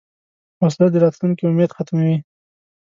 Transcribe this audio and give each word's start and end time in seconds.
وسله 0.61 0.87
د 0.91 0.95
راتلونکې 1.03 1.43
امید 1.47 1.71
ختموي 1.77 2.17